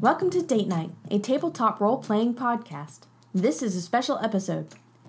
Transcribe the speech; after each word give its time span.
Welcome 0.00 0.30
to 0.30 0.40
Date 0.40 0.66
Night, 0.66 0.92
a 1.10 1.18
tabletop 1.18 1.78
role 1.78 1.98
playing 1.98 2.34
podcast. 2.34 3.00
This 3.34 3.62
is 3.62 3.76
a 3.76 3.82
special 3.82 4.18
episode. 4.22 4.68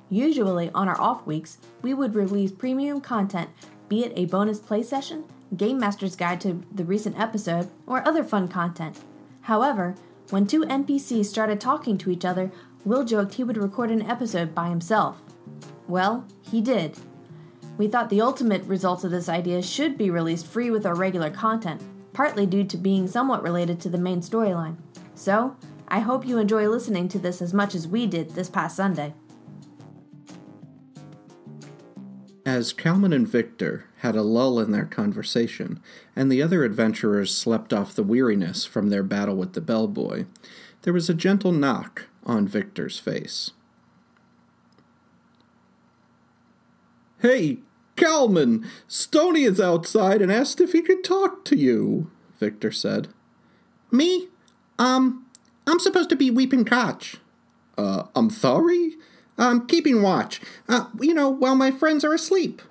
Usually, 0.09 0.69
on 0.71 0.89
our 0.89 0.99
off 0.99 1.25
weeks, 1.25 1.59
we 1.81 1.93
would 1.93 2.13
release 2.13 2.51
premium 2.51 2.99
content, 2.99 3.49
be 3.87 4.03
it 4.03 4.11
a 4.17 4.25
bonus 4.25 4.59
play 4.59 4.83
session, 4.83 5.23
Game 5.55 5.79
Master's 5.79 6.17
Guide 6.17 6.41
to 6.41 6.61
the 6.73 6.83
recent 6.83 7.17
episode, 7.17 7.69
or 7.87 8.05
other 8.05 8.21
fun 8.21 8.49
content. 8.49 8.99
However, 9.43 9.95
when 10.29 10.45
two 10.45 10.63
NPCs 10.63 11.23
started 11.23 11.61
talking 11.61 11.97
to 11.99 12.11
each 12.11 12.25
other, 12.25 12.51
Will 12.83 13.05
joked 13.05 13.35
he 13.35 13.45
would 13.45 13.55
record 13.55 13.91
an 13.91 14.01
episode 14.01 14.53
by 14.53 14.67
himself. 14.67 15.21
Well, 15.87 16.27
he 16.41 16.59
did. 16.59 16.97
We 17.77 17.87
thought 17.87 18.09
the 18.09 18.19
ultimate 18.19 18.65
results 18.65 19.05
of 19.05 19.11
this 19.11 19.29
idea 19.29 19.61
should 19.61 19.97
be 19.97 20.09
released 20.09 20.47
free 20.47 20.69
with 20.69 20.85
our 20.85 20.95
regular 20.95 21.29
content, 21.29 21.81
partly 22.13 22.45
due 22.45 22.65
to 22.65 22.77
being 22.77 23.07
somewhat 23.07 23.41
related 23.41 23.79
to 23.79 23.89
the 23.89 23.97
main 23.97 24.19
storyline. 24.19 24.75
So, 25.21 25.55
I 25.87 25.99
hope 25.99 26.25
you 26.25 26.39
enjoy 26.39 26.67
listening 26.67 27.07
to 27.09 27.19
this 27.19 27.43
as 27.43 27.53
much 27.53 27.75
as 27.75 27.87
we 27.87 28.07
did 28.07 28.31
this 28.31 28.49
past 28.49 28.75
Sunday. 28.75 29.13
As 32.43 32.73
Kalman 32.73 33.13
and 33.13 33.27
Victor 33.27 33.85
had 33.97 34.15
a 34.15 34.23
lull 34.23 34.59
in 34.59 34.71
their 34.71 34.87
conversation, 34.87 35.79
and 36.15 36.31
the 36.31 36.41
other 36.41 36.63
adventurers 36.63 37.37
slept 37.37 37.71
off 37.71 37.93
the 37.93 38.01
weariness 38.01 38.65
from 38.65 38.89
their 38.89 39.03
battle 39.03 39.35
with 39.35 39.53
the 39.53 39.61
bellboy, 39.61 40.25
there 40.81 40.91
was 40.91 41.07
a 41.07 41.13
gentle 41.13 41.51
knock 41.51 42.07
on 42.23 42.47
Victor's 42.47 42.97
face. 42.97 43.51
Hey, 47.19 47.59
Kalman! 47.95 48.67
Stony 48.87 49.43
is 49.43 49.61
outside 49.61 50.19
and 50.19 50.31
asked 50.31 50.59
if 50.59 50.71
he 50.71 50.81
could 50.81 51.03
talk 51.03 51.45
to 51.45 51.55
you, 51.55 52.09
Victor 52.39 52.71
said. 52.71 53.09
Me? 53.91 54.30
Um, 54.81 55.27
I'm 55.67 55.79
supposed 55.79 56.09
to 56.09 56.15
be 56.15 56.31
Weeping 56.31 56.65
Koch. 56.65 57.17
Uh, 57.77 58.05
I'm 58.15 58.31
sorry? 58.31 58.95
I'm 59.37 59.67
keeping 59.67 60.01
watch. 60.01 60.41
Uh, 60.67 60.87
you 60.99 61.13
know, 61.13 61.29
while 61.29 61.55
my 61.55 61.69
friends 61.69 62.03
are 62.03 62.15
asleep. 62.15 62.63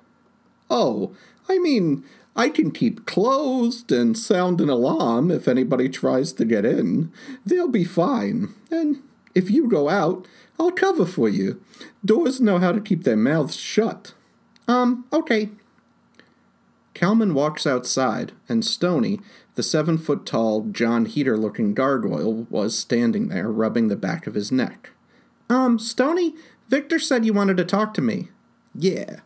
Oh, 0.69 1.15
I 1.47 1.57
mean, 1.57 2.03
I 2.35 2.49
can 2.49 2.71
keep 2.71 3.05
closed 3.05 3.93
and 3.93 4.17
sound 4.17 4.59
an 4.59 4.69
alarm 4.69 5.31
if 5.31 5.47
anybody 5.47 5.87
tries 5.87 6.33
to 6.33 6.43
get 6.43 6.65
in. 6.65 7.13
They'll 7.45 7.69
be 7.69 7.85
fine. 7.85 8.53
And 8.69 9.01
if 9.33 9.49
you 9.49 9.69
go 9.69 9.87
out, 9.87 10.27
I'll 10.59 10.71
cover 10.71 11.05
for 11.05 11.29
you. 11.29 11.63
Doors 12.03 12.41
know 12.41 12.57
how 12.57 12.73
to 12.73 12.81
keep 12.81 13.03
their 13.03 13.15
mouths 13.15 13.55
shut. 13.55 14.13
Um, 14.67 15.05
okay. 15.13 15.49
Kalman 16.93 17.33
walks 17.33 17.65
outside, 17.65 18.33
and 18.49 18.65
Stony, 18.65 19.21
the 19.61 19.67
seven 19.67 19.95
foot 19.95 20.25
tall, 20.25 20.63
John 20.71 21.05
Heater 21.05 21.37
looking 21.37 21.75
gargoyle, 21.75 22.47
was 22.49 22.75
standing 22.75 23.27
there, 23.27 23.47
rubbing 23.51 23.89
the 23.89 23.95
back 23.95 24.25
of 24.25 24.33
his 24.33 24.51
neck. 24.51 24.89
Um, 25.51 25.77
Stony, 25.77 26.33
Victor 26.67 26.97
said 26.97 27.25
you 27.25 27.33
wanted 27.33 27.57
to 27.57 27.63
talk 27.63 27.93
to 27.93 28.01
me. 28.01 28.29
Yeah, 28.73 29.19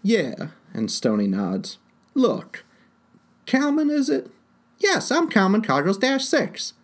yeah, 0.00 0.50
and 0.72 0.92
Stony 0.92 1.26
nods. 1.26 1.78
Look, 2.14 2.64
Kalman, 3.46 3.90
is 3.90 4.08
it? 4.08 4.30
Yes, 4.78 5.10
I'm 5.10 5.28
Kalman 5.28 5.62
Coggles 5.62 5.98
Dash 5.98 6.24
6. 6.24 6.74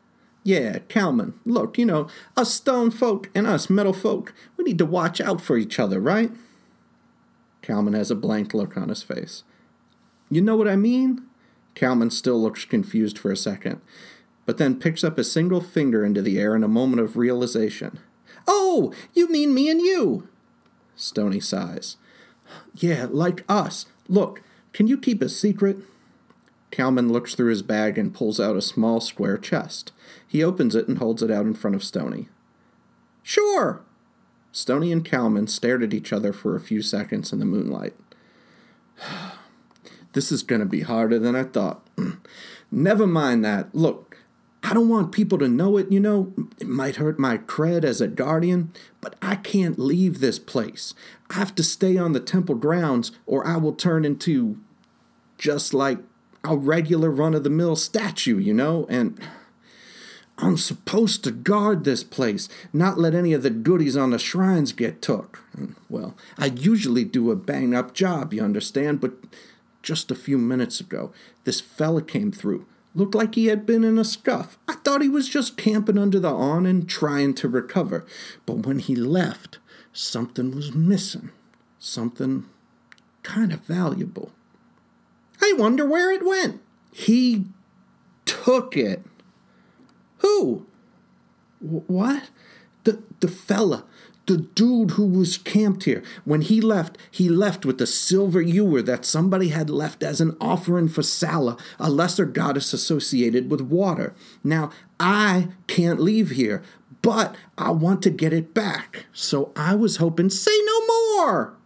Yeah, 0.42 0.80
Kalman, 0.88 1.34
look, 1.44 1.78
you 1.78 1.86
know, 1.86 2.08
us 2.36 2.52
stone 2.52 2.90
folk 2.90 3.30
and 3.36 3.46
us 3.46 3.70
metal 3.70 3.92
folk, 3.92 4.34
we 4.56 4.64
need 4.64 4.78
to 4.78 4.84
watch 4.84 5.20
out 5.20 5.40
for 5.40 5.56
each 5.56 5.78
other, 5.78 6.00
right? 6.00 6.32
Kalman 7.62 7.94
has 7.94 8.10
a 8.10 8.16
blank 8.16 8.52
look 8.52 8.76
on 8.76 8.88
his 8.88 9.04
face. 9.04 9.44
You 10.28 10.40
know 10.40 10.56
what 10.56 10.66
I 10.66 10.74
mean? 10.74 11.22
Kalman 11.76 12.10
still 12.10 12.42
looks 12.42 12.64
confused 12.64 13.18
for 13.18 13.30
a 13.30 13.36
second, 13.36 13.80
but 14.46 14.58
then 14.58 14.80
picks 14.80 15.04
up 15.04 15.18
a 15.18 15.24
single 15.24 15.60
finger 15.60 16.04
into 16.04 16.22
the 16.22 16.40
air 16.40 16.56
in 16.56 16.64
a 16.64 16.68
moment 16.68 17.00
of 17.00 17.16
realization. 17.16 18.00
Oh, 18.48 18.92
you 19.12 19.28
mean 19.30 19.54
me 19.54 19.70
and 19.70 19.80
you? 19.80 20.26
Stony 20.96 21.38
sighs. 21.38 21.98
Yeah, 22.74 23.06
like 23.10 23.44
us. 23.48 23.86
Look, 24.08 24.42
can 24.72 24.86
you 24.86 24.96
keep 24.96 25.20
a 25.20 25.28
secret? 25.28 25.76
Kalman 26.70 27.12
looks 27.12 27.34
through 27.34 27.50
his 27.50 27.62
bag 27.62 27.98
and 27.98 28.14
pulls 28.14 28.40
out 28.40 28.56
a 28.56 28.62
small 28.62 29.00
square 29.00 29.36
chest. 29.36 29.92
He 30.26 30.42
opens 30.42 30.74
it 30.74 30.88
and 30.88 30.98
holds 30.98 31.22
it 31.22 31.30
out 31.30 31.46
in 31.46 31.54
front 31.54 31.76
of 31.76 31.84
Stony. 31.84 32.28
Sure. 33.22 33.82
Stony 34.50 34.92
and 34.92 35.04
Kalman 35.04 35.46
stared 35.46 35.82
at 35.82 35.92
each 35.92 36.12
other 36.12 36.32
for 36.32 36.56
a 36.56 36.60
few 36.60 36.80
seconds 36.80 37.32
in 37.32 37.38
the 37.38 37.44
moonlight. 37.44 37.94
This 40.16 40.32
is 40.32 40.42
going 40.42 40.60
to 40.60 40.66
be 40.66 40.80
harder 40.80 41.18
than 41.18 41.36
I 41.36 41.44
thought. 41.44 41.86
Never 42.72 43.06
mind 43.06 43.44
that. 43.44 43.74
Look, 43.74 44.16
I 44.62 44.72
don't 44.72 44.88
want 44.88 45.12
people 45.12 45.36
to 45.36 45.46
know 45.46 45.76
it, 45.76 45.92
you 45.92 46.00
know. 46.00 46.32
It 46.58 46.66
might 46.66 46.96
hurt 46.96 47.18
my 47.18 47.36
cred 47.36 47.84
as 47.84 48.00
a 48.00 48.08
guardian, 48.08 48.72
but 49.02 49.14
I 49.20 49.36
can't 49.36 49.78
leave 49.78 50.20
this 50.20 50.38
place. 50.38 50.94
I 51.28 51.34
have 51.34 51.54
to 51.56 51.62
stay 51.62 51.98
on 51.98 52.14
the 52.14 52.20
temple 52.20 52.54
grounds 52.54 53.12
or 53.26 53.46
I 53.46 53.58
will 53.58 53.74
turn 53.74 54.06
into 54.06 54.58
just 55.36 55.74
like 55.74 55.98
a 56.42 56.56
regular 56.56 57.10
run 57.10 57.34
of 57.34 57.44
the 57.44 57.50
mill 57.50 57.76
statue, 57.76 58.38
you 58.38 58.54
know? 58.54 58.86
And 58.88 59.20
I'm 60.38 60.56
supposed 60.56 61.24
to 61.24 61.30
guard 61.30 61.84
this 61.84 62.02
place, 62.02 62.48
not 62.72 62.98
let 62.98 63.14
any 63.14 63.34
of 63.34 63.42
the 63.42 63.50
goodies 63.50 63.98
on 63.98 64.12
the 64.12 64.18
shrines 64.18 64.72
get 64.72 65.02
took. 65.02 65.42
Well, 65.90 66.16
I 66.38 66.46
usually 66.46 67.04
do 67.04 67.30
a 67.30 67.36
bang 67.36 67.74
up 67.74 67.92
job, 67.92 68.32
you 68.32 68.42
understand, 68.42 69.02
but 69.02 69.12
just 69.86 70.10
a 70.10 70.16
few 70.16 70.36
minutes 70.36 70.80
ago, 70.80 71.12
this 71.44 71.60
fella 71.60 72.02
came 72.02 72.32
through. 72.32 72.66
Looked 72.92 73.14
like 73.14 73.36
he 73.36 73.46
had 73.46 73.64
been 73.64 73.84
in 73.84 73.98
a 73.98 74.04
scuff. 74.04 74.58
I 74.66 74.74
thought 74.74 75.00
he 75.00 75.08
was 75.08 75.28
just 75.28 75.56
camping 75.56 75.96
under 75.96 76.18
the 76.18 76.32
awning 76.32 76.86
trying 76.86 77.34
to 77.34 77.48
recover. 77.48 78.04
But 78.46 78.66
when 78.66 78.80
he 78.80 78.96
left, 78.96 79.60
something 79.92 80.50
was 80.50 80.74
missing. 80.74 81.30
Something 81.78 82.46
kind 83.22 83.52
of 83.52 83.60
valuable. 83.60 84.32
I 85.40 85.54
wonder 85.56 85.86
where 85.86 86.10
it 86.10 86.26
went. 86.26 86.60
He 86.92 87.44
took 88.24 88.76
it. 88.76 89.04
Who? 90.18 90.66
what? 91.60 92.30
The 92.82 93.02
the 93.20 93.28
fella, 93.28 93.84
the 94.26 94.36
dude 94.36 94.92
who 94.92 95.06
was 95.06 95.38
camped 95.38 95.84
here. 95.84 96.02
When 96.24 96.40
he 96.42 96.60
left, 96.60 96.98
he 97.10 97.28
left 97.28 97.64
with 97.64 97.78
the 97.78 97.86
silver 97.86 98.40
ewer 98.40 98.82
that 98.82 99.04
somebody 99.04 99.48
had 99.48 99.70
left 99.70 100.02
as 100.02 100.20
an 100.20 100.36
offering 100.40 100.88
for 100.88 101.02
Sala, 101.02 101.56
a 101.78 101.88
lesser 101.88 102.24
goddess 102.24 102.72
associated 102.72 103.50
with 103.50 103.60
water. 103.60 104.14
Now, 104.42 104.70
I 104.98 105.48
can't 105.68 106.00
leave 106.00 106.30
here, 106.30 106.62
but 107.02 107.36
I 107.56 107.70
want 107.70 108.02
to 108.02 108.10
get 108.10 108.32
it 108.32 108.52
back. 108.52 109.06
So 109.12 109.52
I 109.54 109.74
was 109.74 109.98
hoping, 109.98 110.30
say 110.30 110.58
no 110.64 110.86
more. 110.86 111.56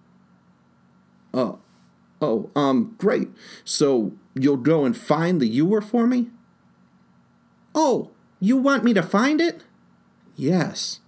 Oh, 1.32 1.58
oh, 2.20 2.50
um, 2.54 2.94
great. 2.98 3.28
So 3.64 4.12
you'll 4.34 4.58
go 4.58 4.84
and 4.84 4.96
find 4.96 5.40
the 5.40 5.48
ewer 5.48 5.80
for 5.80 6.06
me? 6.06 6.28
Oh, 7.74 8.10
you 8.38 8.56
want 8.56 8.84
me 8.84 8.92
to 8.94 9.02
find 9.02 9.40
it? 9.40 9.64
Yes. 10.36 11.00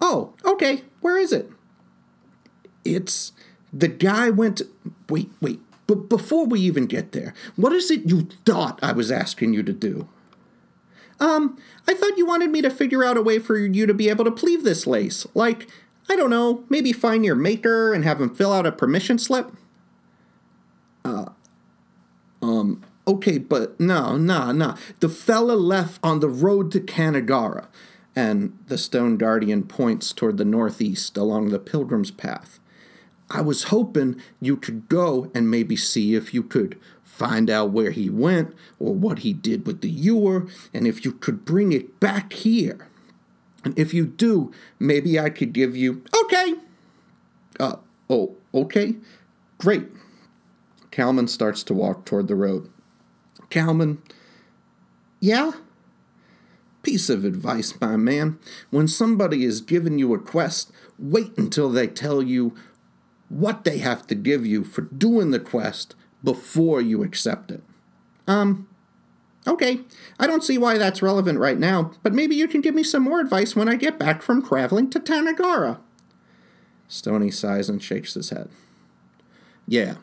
Oh, 0.00 0.34
okay. 0.44 0.82
Where 1.00 1.18
is 1.18 1.32
it? 1.32 1.50
It's 2.84 3.32
the 3.72 3.88
guy 3.88 4.30
went. 4.30 4.62
Wait, 5.08 5.30
wait. 5.40 5.60
But 5.86 6.08
before 6.08 6.46
we 6.46 6.60
even 6.60 6.86
get 6.86 7.12
there, 7.12 7.32
what 7.56 7.72
is 7.72 7.90
it 7.90 8.08
you 8.08 8.28
thought 8.44 8.78
I 8.82 8.92
was 8.92 9.10
asking 9.10 9.54
you 9.54 9.62
to 9.62 9.72
do? 9.72 10.08
Um, 11.20 11.58
I 11.86 11.94
thought 11.94 12.18
you 12.18 12.26
wanted 12.26 12.50
me 12.50 12.62
to 12.62 12.70
figure 12.70 13.02
out 13.02 13.16
a 13.16 13.22
way 13.22 13.38
for 13.38 13.56
you 13.56 13.86
to 13.86 13.94
be 13.94 14.08
able 14.08 14.24
to 14.24 14.30
pleave 14.30 14.64
this 14.64 14.86
lace. 14.86 15.26
Like, 15.34 15.68
I 16.08 16.14
don't 16.16 16.30
know, 16.30 16.64
maybe 16.68 16.92
find 16.92 17.24
your 17.24 17.34
maker 17.34 17.92
and 17.92 18.04
have 18.04 18.20
him 18.20 18.34
fill 18.34 18.52
out 18.52 18.66
a 18.66 18.72
permission 18.72 19.18
slip? 19.18 19.50
Uh, 21.04 21.30
um, 22.40 22.82
okay, 23.06 23.38
but 23.38 23.78
no, 23.80 24.16
no, 24.16 24.52
no. 24.52 24.74
The 25.00 25.08
fella 25.08 25.54
left 25.54 25.98
on 26.02 26.20
the 26.20 26.28
road 26.28 26.70
to 26.72 26.80
Kanagara, 26.80 27.66
and 28.18 28.58
the 28.66 28.76
stone 28.76 29.16
guardian 29.16 29.62
points 29.62 30.12
toward 30.12 30.38
the 30.38 30.44
northeast 30.44 31.16
along 31.16 31.50
the 31.50 31.58
pilgrim's 31.60 32.10
path. 32.10 32.58
I 33.30 33.42
was 33.42 33.64
hoping 33.74 34.20
you 34.40 34.56
could 34.56 34.88
go 34.88 35.30
and 35.36 35.48
maybe 35.48 35.76
see 35.76 36.16
if 36.16 36.34
you 36.34 36.42
could 36.42 36.80
find 37.04 37.48
out 37.48 37.70
where 37.70 37.92
he 37.92 38.10
went 38.10 38.56
or 38.80 38.92
what 38.92 39.20
he 39.20 39.32
did 39.32 39.68
with 39.68 39.82
the 39.82 39.88
ewer, 39.88 40.48
and 40.74 40.84
if 40.84 41.04
you 41.04 41.12
could 41.12 41.44
bring 41.44 41.70
it 41.70 42.00
back 42.00 42.32
here. 42.32 42.88
And 43.62 43.78
if 43.78 43.94
you 43.94 44.04
do, 44.04 44.50
maybe 44.80 45.20
I 45.20 45.30
could 45.30 45.52
give 45.52 45.76
you. 45.76 46.02
Okay! 46.24 46.54
Uh, 47.60 47.76
oh, 48.10 48.34
okay? 48.52 48.96
Great. 49.58 49.86
Kalman 50.90 51.28
starts 51.28 51.62
to 51.62 51.74
walk 51.74 52.04
toward 52.04 52.26
the 52.26 52.34
road. 52.34 52.68
Kalman. 53.48 54.02
Yeah? 55.20 55.52
Piece 56.82 57.10
of 57.10 57.24
advice, 57.24 57.78
my 57.80 57.96
man. 57.96 58.38
When 58.70 58.88
somebody 58.88 59.44
is 59.44 59.60
giving 59.60 59.98
you 59.98 60.14
a 60.14 60.18
quest, 60.18 60.72
wait 60.98 61.36
until 61.36 61.70
they 61.70 61.86
tell 61.86 62.22
you 62.22 62.54
what 63.28 63.64
they 63.64 63.78
have 63.78 64.06
to 64.06 64.14
give 64.14 64.46
you 64.46 64.64
for 64.64 64.82
doing 64.82 65.30
the 65.30 65.40
quest 65.40 65.94
before 66.24 66.80
you 66.80 67.02
accept 67.02 67.50
it. 67.50 67.62
Um, 68.26 68.68
Okay, 69.48 69.80
I 70.20 70.26
don't 70.26 70.44
see 70.44 70.58
why 70.58 70.76
that's 70.76 71.00
relevant 71.00 71.38
right 71.38 71.58
now, 71.58 71.92
but 72.02 72.12
maybe 72.12 72.34
you 72.34 72.46
can 72.46 72.60
give 72.60 72.74
me 72.74 72.82
some 72.82 73.02
more 73.02 73.18
advice 73.18 73.56
when 73.56 73.66
I 73.66 73.76
get 73.76 73.98
back 73.98 74.20
from 74.20 74.46
traveling 74.46 74.90
to 74.90 75.00
Tanagara. 75.00 75.78
Stony 76.86 77.30
sighs 77.30 77.70
and 77.70 77.82
shakes 77.82 78.12
his 78.12 78.28
head. 78.28 78.50
Yeah, 79.66 79.94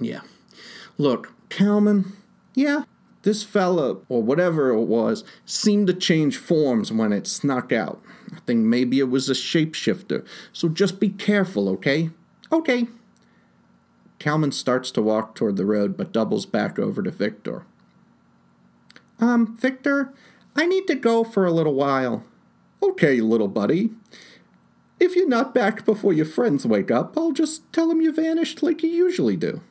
yeah. 0.00 0.20
Look, 0.96 1.32
Kalman, 1.50 2.16
Yeah? 2.54 2.84
This 3.22 3.42
fella, 3.42 3.98
or 4.08 4.22
whatever 4.22 4.70
it 4.70 4.84
was, 4.84 5.24
seemed 5.44 5.86
to 5.88 5.94
change 5.94 6.36
forms 6.36 6.90
when 6.90 7.12
it 7.12 7.26
snuck 7.26 7.72
out. 7.72 8.02
I 8.34 8.40
think 8.40 8.60
maybe 8.60 8.98
it 8.98 9.10
was 9.10 9.28
a 9.28 9.34
shapeshifter, 9.34 10.26
so 10.52 10.68
just 10.68 11.00
be 11.00 11.10
careful, 11.10 11.68
okay? 11.70 12.10
Okay. 12.52 12.86
Kalman 14.18 14.52
starts 14.52 14.90
to 14.92 15.02
walk 15.02 15.34
toward 15.34 15.56
the 15.56 15.64
road 15.64 15.96
but 15.96 16.12
doubles 16.12 16.46
back 16.46 16.78
over 16.78 17.02
to 17.02 17.10
Victor. 17.10 17.64
Um, 19.18 19.56
Victor, 19.56 20.12
I 20.56 20.66
need 20.66 20.86
to 20.86 20.94
go 20.94 21.24
for 21.24 21.44
a 21.44 21.52
little 21.52 21.74
while. 21.74 22.24
Okay, 22.82 23.20
little 23.20 23.48
buddy. 23.48 23.90
If 24.98 25.16
you're 25.16 25.28
not 25.28 25.54
back 25.54 25.84
before 25.84 26.12
your 26.12 26.26
friends 26.26 26.66
wake 26.66 26.90
up, 26.90 27.16
I'll 27.16 27.32
just 27.32 27.70
tell 27.72 27.88
them 27.88 28.00
you 28.00 28.12
vanished 28.12 28.62
like 28.62 28.82
you 28.82 28.90
usually 28.90 29.36
do. 29.36 29.62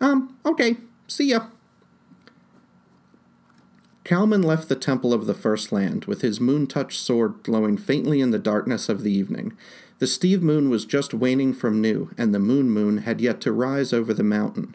Um, 0.00 0.36
okay. 0.44 0.76
See 1.06 1.30
ya. 1.30 1.46
Kalman 4.08 4.40
left 4.40 4.70
the 4.70 4.74
Temple 4.74 5.12
of 5.12 5.26
the 5.26 5.34
First 5.34 5.70
Land 5.70 6.06
with 6.06 6.22
his 6.22 6.40
moon 6.40 6.66
touched 6.66 6.98
sword 6.98 7.42
glowing 7.42 7.76
faintly 7.76 8.22
in 8.22 8.30
the 8.30 8.38
darkness 8.38 8.88
of 8.88 9.02
the 9.02 9.12
evening. 9.12 9.54
The 9.98 10.06
Steve 10.06 10.42
moon 10.42 10.70
was 10.70 10.86
just 10.86 11.12
waning 11.12 11.52
from 11.52 11.82
new, 11.82 12.08
and 12.16 12.34
the 12.34 12.38
moon 12.38 12.70
moon 12.70 12.98
had 13.02 13.20
yet 13.20 13.38
to 13.42 13.52
rise 13.52 13.92
over 13.92 14.14
the 14.14 14.22
mountain. 14.22 14.74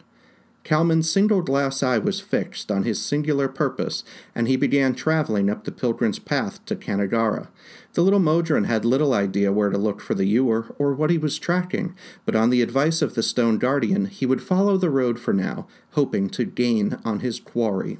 Kalman's 0.62 1.10
single 1.10 1.42
glass 1.42 1.82
eye 1.82 1.98
was 1.98 2.20
fixed 2.20 2.70
on 2.70 2.84
his 2.84 3.04
singular 3.04 3.48
purpose, 3.48 4.04
and 4.36 4.46
he 4.46 4.54
began 4.54 4.94
traveling 4.94 5.50
up 5.50 5.64
the 5.64 5.72
pilgrim's 5.72 6.20
path 6.20 6.64
to 6.66 6.76
Kanagara. 6.76 7.48
The 7.94 8.02
little 8.02 8.20
Modron 8.20 8.66
had 8.66 8.84
little 8.84 9.12
idea 9.12 9.50
where 9.50 9.70
to 9.70 9.76
look 9.76 10.00
for 10.00 10.14
the 10.14 10.28
ewer 10.28 10.72
or 10.78 10.94
what 10.94 11.10
he 11.10 11.18
was 11.18 11.40
tracking, 11.40 11.96
but 12.24 12.36
on 12.36 12.50
the 12.50 12.62
advice 12.62 13.02
of 13.02 13.16
the 13.16 13.22
stone 13.24 13.58
guardian, 13.58 14.06
he 14.06 14.26
would 14.26 14.40
follow 14.40 14.76
the 14.76 14.90
road 14.90 15.18
for 15.18 15.34
now, 15.34 15.66
hoping 15.94 16.30
to 16.30 16.44
gain 16.44 17.00
on 17.04 17.18
his 17.18 17.40
quarry. 17.40 17.98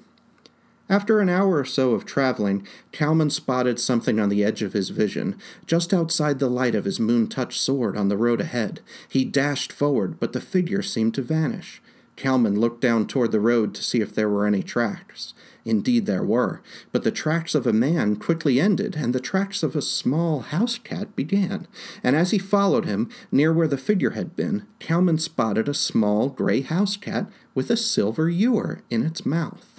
After 0.89 1.21
an 1.21 1.31
hour 1.31 1.59
or 1.59 1.65
so 1.65 1.93
of 1.93 2.05
traveling, 2.05 2.67
Kalman 2.93 3.31
spotted 3.31 3.81
something 3.81 4.21
on 4.21 4.29
the 4.29 4.45
edge 4.45 4.63
of 4.63 4.75
his 4.75 4.91
vision, 4.91 5.37
just 5.67 5.95
outside 5.95 6.39
the 6.39 6.51
light 6.51 6.75
of 6.75 6.85
his 6.85 7.01
moon 7.01 7.27
touched 7.27 7.61
sword 7.61 7.97
on 7.97 8.09
the 8.09 8.19
road 8.19 8.41
ahead. 8.41 8.81
He 9.09 9.25
dashed 9.25 9.73
forward, 9.73 10.21
but 10.21 10.35
the 10.35 10.43
figure 10.43 10.83
seemed 10.83 11.15
to 11.15 11.23
vanish. 11.23 11.81
Kalman 12.17 12.61
looked 12.61 12.81
down 12.81 13.07
toward 13.07 13.33
the 13.33 13.41
road 13.41 13.75
to 13.75 13.83
see 13.83 14.01
if 14.01 14.15
there 14.15 14.29
were 14.29 14.47
any 14.47 14.63
tracks. 14.63 15.33
Indeed, 15.65 16.05
there 16.05 16.23
were, 16.23 16.61
but 16.93 17.03
the 17.03 17.11
tracks 17.11 17.55
of 17.55 17.67
a 17.67 17.73
man 17.73 18.17
quickly 18.17 18.61
ended, 18.61 18.95
and 18.95 19.15
the 19.15 19.21
tracks 19.21 19.63
of 19.63 19.75
a 19.75 19.83
small 19.83 20.41
house 20.41 20.77
cat 20.79 21.17
began. 21.17 21.67
And 22.05 22.15
as 22.15 22.31
he 22.31 22.39
followed 22.39 22.85
him, 22.85 23.09
near 23.33 23.53
where 23.53 23.67
the 23.67 23.79
figure 23.79 24.11
had 24.11 24.37
been, 24.37 24.67
Kalman 24.79 25.19
spotted 25.19 25.67
a 25.67 25.75
small 25.75 26.29
gray 26.29 26.61
house 26.61 26.99
cat 26.99 27.27
with 27.55 27.71
a 27.71 27.77
silver 27.77 28.29
ewer 28.29 28.83
in 28.91 29.03
its 29.03 29.25
mouth. 29.25 29.74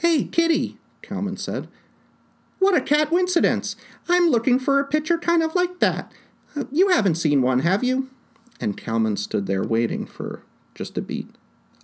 Hey, 0.00 0.24
kitty, 0.24 0.78
Kalman 1.02 1.36
said. 1.36 1.68
What 2.58 2.74
a 2.74 2.80
cat 2.80 3.10
coincidence! 3.10 3.76
I'm 4.08 4.30
looking 4.30 4.58
for 4.58 4.80
a 4.80 4.86
picture 4.86 5.18
kind 5.18 5.42
of 5.42 5.54
like 5.54 5.78
that. 5.80 6.10
Uh, 6.56 6.64
you 6.72 6.88
haven't 6.88 7.16
seen 7.16 7.42
one, 7.42 7.58
have 7.58 7.84
you? 7.84 8.08
And 8.58 8.78
Kalman 8.78 9.18
stood 9.18 9.46
there 9.46 9.62
waiting 9.62 10.06
for 10.06 10.42
just 10.74 10.96
a 10.96 11.02
beat. 11.02 11.28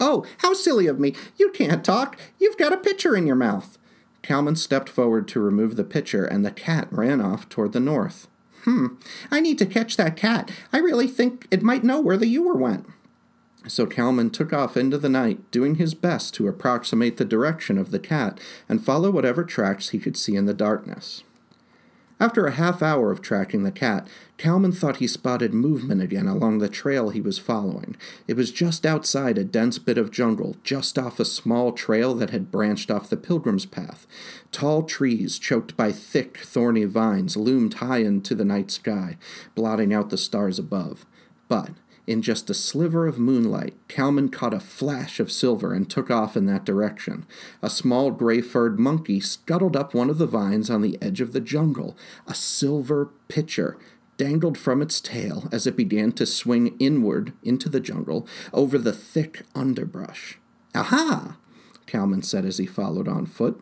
Oh, 0.01 0.25
how 0.39 0.55
silly 0.55 0.87
of 0.87 0.99
me! 0.99 1.15
You 1.37 1.51
can't 1.51 1.85
talk. 1.85 2.19
You've 2.41 2.57
got 2.57 2.73
a 2.73 2.79
pitcher 2.79 3.15
in 3.15 3.27
your 3.27 3.37
mouth. 3.37 3.77
Kalman 4.23 4.57
stepped 4.57 4.89
forward 4.89 5.29
to 5.29 5.41
remove 5.41 5.77
the 5.77 5.85
pitcher, 5.85 6.25
and 6.25 6.43
the 6.43 6.51
cat 6.51 6.89
ran 6.91 7.21
off 7.21 7.51
toward 7.51 7.75
the 7.75 7.81
north. 7.81 8.29
Hmm, 8.63 8.95
I 9.31 9.41
need 9.41 9.59
to 9.59 9.67
catch 9.67 9.99
that 9.99 10.17
cat. 10.17 10.51
I 10.73 10.79
really 10.79 11.07
think 11.07 11.47
it 11.51 11.63
might 11.63 11.85
know 11.85 12.01
where 12.01 12.17
the 12.17 12.29
ewer 12.29 12.57
went. 12.57 12.87
So 13.69 13.87
Kalman 13.87 14.31
took 14.31 14.53
off 14.53 14.77
into 14.77 14.99
the 14.99 15.09
night, 15.09 15.51
doing 15.51 15.77
his 15.77 15.95
best 15.95 16.35
to 16.35 16.49
approximate 16.49 17.17
the 17.17 17.25
direction 17.25 17.79
of 17.79 17.91
the 17.91 17.99
cat 17.99 18.41
and 18.69 18.85
follow 18.85 19.11
whatever 19.11 19.45
tracks 19.45 19.89
he 19.89 19.99
could 19.99 20.17
see 20.17 20.37
in 20.37 20.47
the 20.47 20.55
darkness. 20.55 21.25
After 22.19 22.47
a 22.47 22.53
half 22.53 22.81
hour 22.81 23.11
of 23.11 23.21
tracking 23.21 23.63
the 23.63 23.71
cat, 23.71 24.09
Kalman 24.39 24.73
thought 24.73 24.97
he 24.97 25.07
spotted 25.07 25.53
movement 25.53 26.01
again 26.01 26.27
along 26.27 26.59
the 26.59 26.69
trail 26.69 27.11
he 27.11 27.21
was 27.21 27.39
following. 27.39 27.95
It 28.27 28.37
was 28.37 28.51
just 28.51 28.87
outside 28.87 29.37
a 29.37 29.45
dense 29.45 29.79
bit 29.79 29.99
of 29.99 30.11
jungle, 30.11 30.57
just 30.65 30.99
off 30.99 31.21
a 31.21 31.27
small 31.27 31.73
trail 31.73 32.15
that 32.15 32.31
had 32.31 32.51
branched 32.51 32.91
off 32.91 33.11
the 33.11 33.19
pilgrim's 33.19 33.67
path. 33.67 34.07
Tall 34.51 34.85
trees, 34.85 35.39
choked 35.39 35.77
by 35.77 35.93
thick, 35.93 36.39
thorny 36.39 36.85
vines, 36.85 37.37
loomed 37.37 37.75
high 37.75 37.99
into 37.99 38.35
the 38.35 38.47
night 38.47 38.71
sky, 38.71 39.19
blotting 39.55 39.93
out 39.93 40.09
the 40.09 40.17
stars 40.17 40.59
above. 40.59 41.05
But 41.49 41.73
in 42.07 42.23
just 42.23 42.49
a 42.49 42.55
sliver 42.55 43.07
of 43.07 43.19
moonlight, 43.19 43.75
Kalman 43.89 44.29
caught 44.29 44.55
a 44.55 44.61
flash 44.61 45.19
of 45.19 45.33
silver 45.33 45.73
and 45.73 45.89
took 45.89 46.11
off 46.11 46.37
in 46.37 46.47
that 46.47 46.65
direction. 46.65 47.27
A 47.63 47.71
small 47.71 48.11
gray 48.11 48.41
furred 48.41 48.79
monkey 48.79 49.21
scuttled 49.21 49.77
up 49.77 49.93
one 49.93 50.09
of 50.09 50.19
the 50.19 50.27
vines 50.27 50.71
on 50.71 50.83
the 50.83 50.99
edge 51.03 51.21
of 51.21 51.33
the 51.33 51.41
jungle. 51.41 51.97
A 52.27 52.35
silver 52.35 53.11
pitcher 53.29 53.77
dangled 54.17 54.57
from 54.57 54.81
its 54.81 55.01
tail 55.01 55.49
as 55.53 55.67
it 55.67 55.77
began 55.77 56.13
to 56.13 56.27
swing 56.27 56.77
inward 56.79 57.33
into 57.43 57.69
the 57.69 57.81
jungle 57.81 58.27
over 58.53 58.79
the 58.79 58.93
thick 58.93 59.43
underbrush. 59.55 60.39
Aha! 60.75 61.37
Kalman 61.87 62.23
said 62.23 62.45
as 62.45 62.59
he 62.59 62.67
followed 62.67 63.09
on 63.09 63.27
foot. 63.27 63.61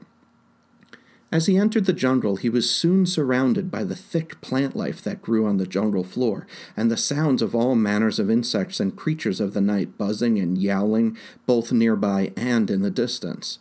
As 1.34 1.46
he 1.46 1.56
entered 1.56 1.86
the 1.86 1.92
jungle, 1.92 2.36
he 2.36 2.48
was 2.48 2.70
soon 2.70 3.06
surrounded 3.06 3.68
by 3.68 3.82
the 3.82 3.96
thick 3.96 4.40
plant 4.40 4.76
life 4.76 5.02
that 5.02 5.20
grew 5.20 5.46
on 5.46 5.56
the 5.56 5.66
jungle 5.66 6.04
floor, 6.04 6.46
and 6.76 6.88
the 6.88 6.96
sounds 6.96 7.42
of 7.42 7.56
all 7.56 7.74
manners 7.74 8.20
of 8.20 8.30
insects 8.30 8.78
and 8.78 8.94
creatures 8.94 9.40
of 9.40 9.52
the 9.52 9.60
night 9.60 9.98
buzzing 9.98 10.38
and 10.38 10.56
yowling, 10.56 11.18
both 11.44 11.72
nearby 11.72 12.30
and 12.36 12.70
in 12.70 12.82
the 12.82 12.90
distance. 12.90 13.58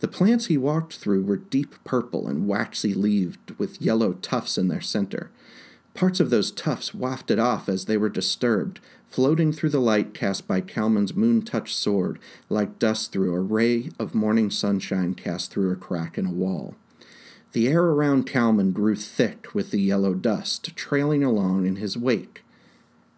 The 0.00 0.06
plants 0.06 0.46
he 0.46 0.58
walked 0.58 0.96
through 0.96 1.22
were 1.22 1.38
deep 1.38 1.76
purple 1.82 2.28
and 2.28 2.46
waxy 2.46 2.92
leaved, 2.92 3.52
with 3.56 3.80
yellow 3.80 4.12
tufts 4.20 4.58
in 4.58 4.68
their 4.68 4.82
center. 4.82 5.30
Parts 5.94 6.20
of 6.20 6.28
those 6.28 6.52
tufts 6.52 6.92
wafted 6.92 7.38
off 7.38 7.70
as 7.70 7.86
they 7.86 7.96
were 7.96 8.10
disturbed, 8.10 8.80
floating 9.08 9.50
through 9.50 9.70
the 9.70 9.80
light 9.80 10.12
cast 10.12 10.46
by 10.46 10.60
Kalman's 10.60 11.14
moon 11.14 11.40
touched 11.40 11.74
sword, 11.74 12.18
like 12.50 12.78
dust 12.78 13.12
through 13.12 13.34
a 13.34 13.40
ray 13.40 13.88
of 13.98 14.14
morning 14.14 14.50
sunshine 14.50 15.14
cast 15.14 15.50
through 15.50 15.72
a 15.72 15.76
crack 15.76 16.18
in 16.18 16.26
a 16.26 16.30
wall. 16.30 16.74
The 17.54 17.68
air 17.68 17.84
around 17.84 18.26
Kalman 18.26 18.72
grew 18.72 18.96
thick 18.96 19.54
with 19.54 19.70
the 19.70 19.80
yellow 19.80 20.12
dust, 20.12 20.74
trailing 20.74 21.22
along 21.22 21.66
in 21.66 21.76
his 21.76 21.96
wake. 21.96 22.42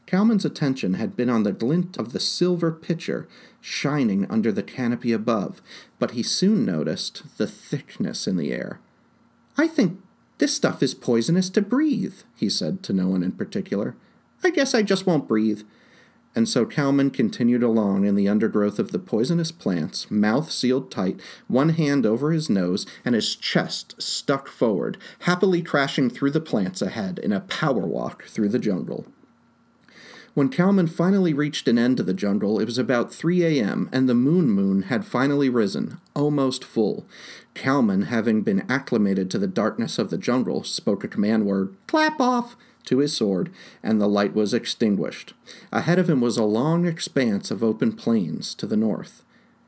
Kalman's 0.05 0.45
attention 0.45 0.95
had 0.95 1.17
been 1.17 1.31
on 1.31 1.43
the 1.43 1.53
glint 1.53 1.97
of 1.97 2.13
the 2.13 2.21
silver 2.21 2.71
pitcher 2.71 3.27
shining 3.63 4.27
under 4.31 4.53
the 4.53 4.63
canopy 4.63 5.13
above, 5.13 5.63
but 5.99 6.11
he 6.11 6.23
soon 6.23 6.67
noticed 6.67 7.39
the 7.39 7.47
thickness 7.47 8.27
in 8.27 8.37
the 8.37 8.53
air. 8.53 8.79
I 9.57 9.67
think 9.67 10.03
this 10.37 10.55
stuff 10.55 10.83
is 10.83 10.93
poisonous 10.93 11.49
to 11.51 11.63
breathe, 11.63 12.17
he 12.37 12.51
said 12.51 12.83
to 12.83 12.93
no 12.93 13.09
one 13.09 13.23
in 13.23 13.33
particular. 13.33 13.97
I 14.45 14.51
guess 14.51 14.75
I 14.75 14.83
just 14.83 15.07
won't 15.07 15.27
breathe 15.27 15.63
and 16.37 16.47
so 16.49 16.67
Kalman 16.67 17.11
continued 17.11 17.63
along 17.63 18.05
in 18.05 18.15
the 18.15 18.29
undergrowth 18.29 18.79
of 18.79 18.93
the 18.93 18.99
poisonous 18.99 19.51
plants, 19.51 20.11
mouth 20.11 20.53
sealed 20.53 20.91
tight, 20.91 21.19
one 21.49 21.71
hand 21.71 22.05
over 22.05 22.31
his 22.31 22.51
nose, 22.51 22.87
and 23.07 23.15
his 23.15 23.35
chest 23.35 24.01
stuck 24.01 24.47
forward, 24.47 24.99
happily 25.21 25.63
crashing 25.63 26.11
through 26.11 26.33
the 26.33 26.41
plants 26.41 26.83
ahead 26.83 27.19
in 27.19 27.33
a 27.33 27.41
power 27.41 27.87
walk 27.87 28.25
through 28.25 28.51
the 28.51 28.59
jungle. 28.59 29.07
When 30.35 30.51
Kalman 30.51 30.89
finally 30.89 31.33
reached 31.33 31.67
an 31.67 31.79
end 31.79 31.97
to 31.97 32.03
the 32.03 32.13
jungle, 32.13 32.61
it 32.61 32.67
was 32.67 32.77
about 32.77 33.11
3 33.11 33.43
a.m., 33.43 33.89
and 33.91 34.07
the 34.07 34.15
moon 34.15 34.51
moon 34.51 34.83
had 34.83 35.07
finally 35.07 35.49
risen, 35.49 35.99
almost 36.15 36.63
full. 36.63 37.07
Kalman, 37.55 38.03
having 38.03 38.43
been 38.43 38.71
acclimated 38.71 39.31
to 39.31 39.39
the 39.39 39.47
darkness 39.47 39.99
of 39.99 40.11
the 40.11 40.19
jungle, 40.19 40.63
spoke 40.63 41.03
a 41.03 41.09
command 41.09 41.47
word, 41.47 41.75
Clap 41.87 42.21
off! 42.21 42.55
To 42.87 42.99
his 42.99 43.17
sword, 43.17 43.51
and 43.83 44.01
the 44.01 44.09
light 44.09 44.35
was 44.35 44.55
extinguished. 44.55 45.35
Ahead 45.71 45.99
of 45.99 46.09
him 46.09 46.21
was 46.21 46.37
a 46.37 46.45
long 46.45 46.87
expanse 46.87 47.51
of 47.51 47.63
open 47.63 47.93
plains 47.93 48.55
to 48.55 48.67
the 48.67 48.77
north. 48.77 49.23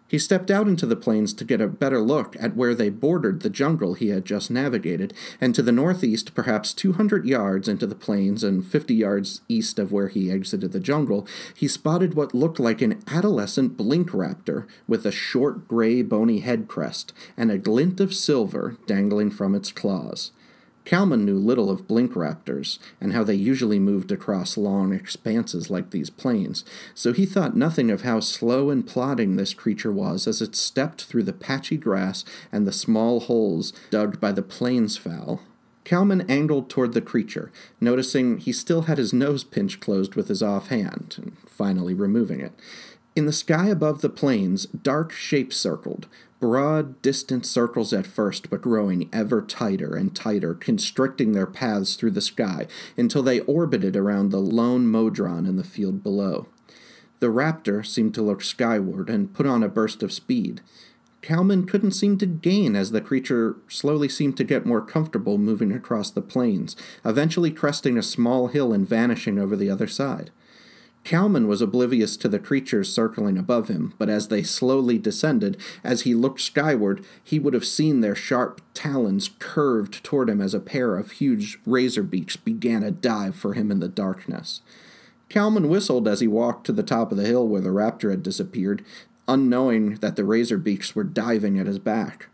He 0.09 0.19
stepped 0.19 0.51
out 0.51 0.67
into 0.67 0.87
the 0.87 0.97
plains 0.97 1.35
to 1.35 1.45
get 1.45 1.61
a 1.61 1.69
better 1.69 2.01
look 2.01 2.35
at 2.41 2.57
where 2.57 2.75
they 2.75 2.89
bordered 2.89 3.43
the 3.43 3.51
jungle 3.51 3.93
he 3.93 4.09
had 4.09 4.25
just 4.25 4.51
navigated, 4.51 5.13
and 5.39 5.55
to 5.55 5.63
the 5.63 5.71
northeast, 5.71 6.35
perhaps 6.35 6.73
200 6.73 7.27
yards 7.27 7.69
into 7.69 7.87
the 7.87 7.95
plains 7.95 8.43
and 8.43 8.67
50 8.67 8.95
yards 8.95 9.43
east 9.49 9.79
of 9.79 9.93
where 9.93 10.09
he 10.09 10.31
exited 10.31 10.73
the 10.73 10.81
jungle, 10.81 11.27
he 11.55 11.69
spotted 11.69 12.15
what 12.15 12.35
looked 12.35 12.59
like 12.59 12.81
an 12.81 13.03
adolescent 13.07 13.77
blink 13.77 14.11
raptor 14.11 14.67
with 14.87 15.05
a 15.05 15.13
short 15.13 15.69
gray 15.69 16.01
bony 16.01 16.41
head 16.41 16.69
crest 16.69 17.13
and 17.37 17.51
a 17.51 17.59
glint 17.59 18.01
of 18.01 18.15
silver 18.15 18.79
dangling 18.87 19.31
from 19.31 19.55
its 19.55 19.71
claws. 19.71 20.33
Kalman 20.89 21.27
knew 21.27 21.37
little 21.37 21.69
of 21.69 21.87
blink 21.87 22.15
raptors 22.15 22.79
and 22.99 23.13
how 23.13 23.23
they 23.23 23.35
usually 23.35 23.79
moved 23.79 24.11
across 24.11 24.57
long 24.57 24.95
expanses 24.95 25.69
like 25.69 25.91
these 25.91 26.09
plains, 26.09 26.65
so 26.95 27.13
he 27.13 27.27
thought 27.27 27.55
nothing 27.55 27.91
of 27.91 28.01
how 28.01 28.21
slow 28.21 28.71
and 28.71 28.87
plodding 28.87 29.37
this 29.37 29.53
creature 29.53 29.93
was 29.93 30.27
as 30.27 30.41
it 30.41 30.57
stepped 30.57 31.05
through 31.05 31.25
the 31.25 31.35
patchy 31.35 31.77
grass 31.77 32.25
and 32.51 32.67
the 32.67 32.73
small 32.73 33.21
holes 33.21 33.75
dug 33.91 34.19
by 34.19 34.33
the 34.33 34.41
plains 34.41 34.97
fowl. 34.97 35.43
Kalman 35.85 36.23
angled 36.23 36.71
toward 36.71 36.95
the 36.95 37.03
creature, 37.03 37.53
noticing 37.83 38.39
he 38.39 38.53
still 38.53 38.83
had 38.83 38.97
his 38.97 39.13
nose 39.13 39.45
pinched 39.45 39.81
closed 39.81 40.15
with 40.15 40.29
his 40.29 40.43
off 40.43 40.69
hand, 40.69 41.17
and 41.19 41.37
finally 41.47 41.93
removing 41.93 42.41
it. 42.41 42.53
In 43.19 43.27
the 43.27 43.33
sky 43.33 43.67
above 43.67 44.01
the 44.01 44.09
plains, 44.09 44.67
dark 44.67 45.11
shapes 45.11 45.57
circled, 45.57 46.07
broad, 46.39 47.03
distant 47.03 47.45
circles 47.45 47.93
at 47.93 48.07
first, 48.07 48.49
but 48.49 48.63
growing 48.63 49.09
ever 49.13 49.43
tighter 49.43 49.97
and 49.97 50.15
tighter, 50.15 50.55
constricting 50.55 51.33
their 51.33 51.45
paths 51.45 51.97
through 51.97 52.13
the 52.13 52.21
sky 52.21 52.69
until 52.97 53.25
they 53.25 53.41
orbited 53.41 53.97
around 53.97 54.31
the 54.31 54.39
lone 54.39 54.87
Modron 54.87 55.47
in 55.47 55.57
the 55.57 55.65
field 55.65 56.01
below. 56.01 56.47
The 57.19 57.27
raptor 57.27 57.85
seemed 57.85 58.15
to 58.15 58.23
look 58.23 58.41
skyward 58.41 59.11
and 59.11 59.35
put 59.35 59.47
on 59.47 59.65
a 59.65 59.69
burst 59.69 60.05
of 60.05 60.13
speed. 60.13 60.61
Kalman 61.21 61.67
couldn't 61.67 61.99
seem 61.99 62.19
to 62.19 62.27
gain 62.27 62.77
as 62.77 62.93
the 62.93 63.01
creature 63.01 63.57
slowly 63.67 64.09
seemed 64.09 64.37
to 64.37 64.45
get 64.45 64.65
more 64.65 64.81
comfortable 64.81 65.39
moving 65.39 65.73
across 65.73 66.13
the 66.13 66.23
plains, 66.23 66.77
eventually 67.05 67.51
cresting 67.51 67.99
a 67.99 68.03
small 68.05 68.47
hill 68.47 68.73
and 68.73 68.89
vanishing 68.89 69.41
over 69.41 69.57
the 69.57 69.71
other 69.71 69.89
side. 69.89 70.31
Kalman 71.05 71.49
was 71.49 71.63
oblivious 71.63 72.17
to 72.19 72.29
the 72.29 72.39
creatures 72.39 72.93
circling 72.93 73.39
above 73.39 73.69
him, 73.69 73.95
but 73.99 74.11
as 74.11 74.29
they 74.29 74.43
slowly 74.43 74.99
descended, 74.99 75.57
as 75.83 76.03
he 76.03 76.15
looked 76.15 76.41
skyward, 76.41 77.05
he 77.25 77.39
would 77.39 77.55
have 77.55 77.65
seen 77.65 78.01
their 78.01 78.15
sharp 78.15 78.61
talons 78.75 79.31
curved 79.39 80.05
toward 80.05 80.29
him 80.29 80.41
as 80.41 80.53
a 80.53 80.61
pair 80.61 80.97
of 80.97 81.13
huge 81.13 81.59
razor 81.65 82.03
beaks 82.03 82.37
began 82.37 82.83
a 82.83 82.91
dive 82.91 83.35
for 83.35 83.55
him 83.55 83.71
in 83.71 83.81
the 83.81 83.89
darkness. 83.89 84.61
Kalman 85.29 85.69
whistled 85.69 86.09
as 86.09 86.21
he 86.21 86.29
walked 86.29 86.67
to 86.67 86.73
the 86.73 86.83
top 86.83 87.11
of 87.11 87.19
the 87.19 87.27
hill 87.27 87.47
where 87.47 87.61
the 87.61 87.69
raptor 87.71 88.11
had 88.11 88.23
disappeared, 88.23 88.85
unknowing 89.27 89.97
that 89.97 90.17
the 90.17 90.25
razor 90.25 90.59
beaks 90.59 90.95
were 90.95 91.05
diving 91.05 91.59
at 91.59 91.67
his 91.67 91.79
back. 91.79 92.29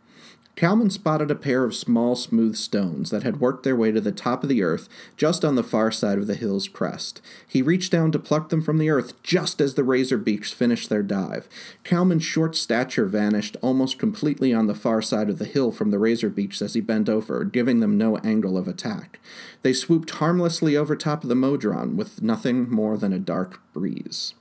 Kalman 0.56 0.90
spotted 0.90 1.32
a 1.32 1.34
pair 1.34 1.64
of 1.64 1.74
small, 1.74 2.14
smooth 2.14 2.54
stones 2.54 3.10
that 3.10 3.24
had 3.24 3.40
worked 3.40 3.64
their 3.64 3.74
way 3.74 3.90
to 3.90 4.00
the 4.00 4.12
top 4.12 4.44
of 4.44 4.48
the 4.48 4.62
earth 4.62 4.88
just 5.16 5.44
on 5.44 5.56
the 5.56 5.64
far 5.64 5.90
side 5.90 6.16
of 6.16 6.28
the 6.28 6.36
hill's 6.36 6.68
crest. 6.68 7.20
He 7.46 7.60
reached 7.60 7.90
down 7.90 8.12
to 8.12 8.20
pluck 8.20 8.50
them 8.50 8.62
from 8.62 8.78
the 8.78 8.88
earth 8.88 9.20
just 9.22 9.60
as 9.60 9.74
the 9.74 9.82
razor 9.82 10.16
beaks 10.16 10.52
finished 10.52 10.88
their 10.88 11.02
dive. 11.02 11.48
Kalman's 11.82 12.24
short 12.24 12.54
stature 12.54 13.06
vanished 13.06 13.56
almost 13.62 13.98
completely 13.98 14.54
on 14.54 14.68
the 14.68 14.74
far 14.74 15.02
side 15.02 15.28
of 15.28 15.38
the 15.38 15.44
hill 15.44 15.72
from 15.72 15.90
the 15.90 15.98
razor 15.98 16.30
beaks 16.30 16.62
as 16.62 16.74
he 16.74 16.80
bent 16.80 17.08
over, 17.08 17.42
giving 17.42 17.80
them 17.80 17.98
no 17.98 18.18
angle 18.18 18.56
of 18.56 18.68
attack. 18.68 19.18
They 19.62 19.72
swooped 19.72 20.10
harmlessly 20.10 20.76
over 20.76 20.94
top 20.94 21.24
of 21.24 21.28
the 21.28 21.34
Modron 21.34 21.96
with 21.96 22.22
nothing 22.22 22.70
more 22.70 22.96
than 22.96 23.12
a 23.12 23.18
dark 23.18 23.60
breeze. 23.72 24.34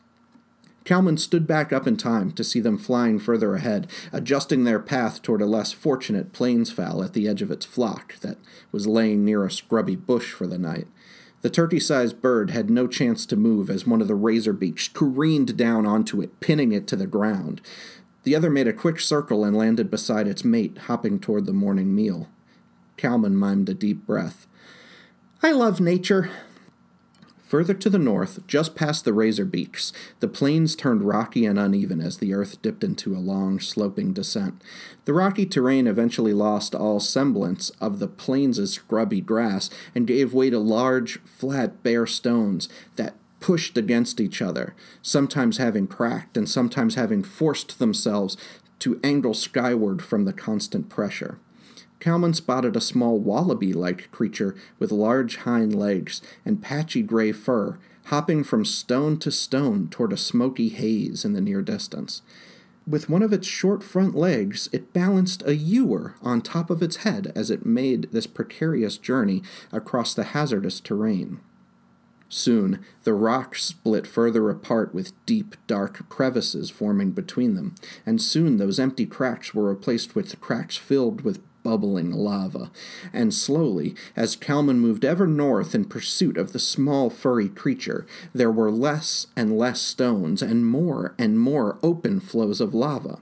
Kalman 0.86 1.18
stood 1.18 1.48
back 1.48 1.72
up 1.72 1.88
in 1.88 1.96
time 1.96 2.32
to 2.32 2.44
see 2.44 2.60
them 2.60 2.78
flying 2.78 3.20
further 3.20 3.56
ahead, 3.56 3.90
adjusting 4.12 4.64
their 4.64 4.80
path 4.80 5.22
toward 5.22 5.42
a 5.42 5.46
less 5.46 5.72
fortunate 5.72 6.34
plains 6.34 6.72
fowl 6.72 7.04
at 7.04 7.14
the 7.14 7.28
edge 7.28 7.42
of 7.42 7.52
its 7.52 7.66
flock 7.66 8.16
that 8.20 8.38
was 8.72 8.88
laying 8.88 9.24
near 9.24 9.46
a 9.46 9.52
scrubby 9.52 9.96
bush 9.96 10.34
for 10.34 10.46
the 10.46 10.58
night. 10.58 10.88
The 11.42 11.50
turkey 11.50 11.80
sized 11.80 12.22
bird 12.22 12.52
had 12.52 12.70
no 12.70 12.88
chance 12.88 13.26
to 13.26 13.36
move 13.36 13.70
as 13.70 13.86
one 13.86 14.02
of 14.02 14.08
the 14.08 14.16
razor 14.16 14.54
beaks 14.54 14.88
careened 14.88 15.58
down 15.58 15.86
onto 15.86 16.22
it, 16.22 16.40
pinning 16.40 16.72
it 16.72 16.88
to 16.88 16.96
the 16.96 17.08
ground. 17.08 17.62
The 18.24 18.36
other 18.36 18.50
made 18.50 18.68
a 18.68 18.74
quick 18.74 19.00
circle 19.00 19.44
and 19.44 19.56
landed 19.56 19.92
beside 19.92 20.28
its 20.28 20.46
mate, 20.46 20.78
hopping 20.88 21.20
toward 21.20 21.46
the 21.46 21.54
morning 21.54 21.94
meal. 21.94 22.30
Kalman 22.96 23.36
mimed 23.36 23.68
a 23.68 23.74
deep 23.74 24.06
breath. 24.06 24.48
I 25.42 25.52
love 25.52 25.82
nature, 25.82 26.30
Further 27.54 27.76
to 27.76 27.90
the 27.92 28.00
north, 28.00 28.48
just 28.48 28.74
past 28.74 29.06
the 29.06 29.14
razor 29.14 29.46
beaks, 29.46 29.94
the 30.22 30.28
plains 30.28 30.76
turned 30.76 31.04
rocky 31.04 31.46
and 31.46 31.60
uneven 31.60 32.02
as 32.02 32.18
the 32.18 32.34
earth 32.34 32.60
dipped 32.64 32.84
into 32.84 33.16
a 33.16 33.22
long, 33.22 33.60
sloping 33.60 34.12
descent. 34.12 34.60
The 35.06 35.14
rocky 35.14 35.46
terrain 35.46 35.86
eventually 35.86 36.34
lost 36.34 36.74
all 36.74 37.00
semblance 37.00 37.70
of 37.80 38.00
the 38.00 38.08
plains' 38.08 38.74
scrubby 38.74 39.22
grass 39.22 39.70
and 39.94 40.08
gave 40.08 40.34
way 40.34 40.50
to 40.50 40.58
large, 40.58 41.20
flat, 41.26 41.84
bare 41.84 42.08
stones 42.08 42.70
that 42.96 43.18
pushed 43.40 43.78
against 43.78 44.20
each 44.20 44.42
other, 44.42 44.74
sometimes 45.04 45.58
having 45.58 45.86
cracked 45.86 46.36
and 46.36 46.50
sometimes 46.50 46.96
having 46.96 47.22
forced 47.22 47.78
themselves 47.78 48.36
to 48.80 49.00
angle 49.04 49.36
skyward 49.36 50.02
from 50.02 50.26
the 50.26 50.34
constant 50.34 50.90
pressure. 50.90 51.38
Kalman 52.04 52.34
spotted 52.34 52.76
a 52.76 52.82
small 52.82 53.18
wallaby 53.18 53.72
like 53.72 54.12
creature 54.12 54.56
with 54.78 54.92
large 54.92 55.38
hind 55.38 55.74
legs 55.74 56.22
and 56.44 56.62
patchy 56.62 57.02
gray 57.02 57.32
fur, 57.32 57.78
hopping 58.08 58.44
from 58.44 58.66
stone 58.66 59.18
to 59.20 59.32
stone 59.32 59.88
toward 59.88 60.12
a 60.12 60.18
smoky 60.18 60.68
haze 60.68 61.24
in 61.24 61.32
the 61.32 61.40
near 61.40 61.62
distance. 61.62 62.22
With 62.86 63.10
one 63.10 63.24
of 63.24 63.32
its 63.32 63.48
short 63.48 63.84
front 63.84 64.16
legs, 64.16 64.68
it 64.74 64.92
balanced 64.92 65.44
a 65.46 65.56
ewer 65.56 66.16
on 66.22 66.42
top 66.42 66.70
of 66.70 66.84
its 66.84 66.98
head 66.98 67.32
as 67.38 67.50
it 67.50 67.66
made 67.66 68.10
this 68.12 68.28
precarious 68.28 68.98
journey 68.98 69.42
across 69.72 70.14
the 70.14 70.26
hazardous 70.26 70.82
terrain. 70.82 71.40
Soon, 72.28 72.84
the 73.06 73.14
rocks 73.14 73.64
split 73.64 74.06
further 74.06 74.50
apart 74.50 74.94
with 74.94 75.14
deep, 75.26 75.56
dark 75.68 76.10
crevices 76.10 76.70
forming 76.70 77.12
between 77.12 77.54
them, 77.54 77.76
and 78.06 78.22
soon 78.22 78.58
those 78.58 78.78
empty 78.78 79.06
cracks 79.06 79.54
were 79.54 79.70
replaced 79.70 80.16
with 80.16 80.42
cracks 80.42 80.76
filled 80.76 81.22
with 81.22 81.40
bubbling 81.64 82.12
lava, 82.12 82.70
and 83.12 83.34
slowly, 83.34 83.96
as 84.16 84.36
Kalman 84.36 84.80
moved 84.80 85.04
ever 85.04 85.26
north 85.26 85.74
in 85.74 85.86
pursuit 85.86 86.38
of 86.38 86.54
the 86.54 86.60
small 86.60 87.10
furry 87.10 87.50
creature, 87.50 88.06
there 88.34 88.52
were 88.52 88.72
less 88.72 89.28
and 89.36 89.58
less 89.58 89.82
stones 89.82 90.42
and 90.42 90.68
more 90.68 91.16
and 91.18 91.40
more 91.40 91.80
open 91.82 92.20
flows 92.20 92.62
of 92.62 92.74
lava. 92.74 93.20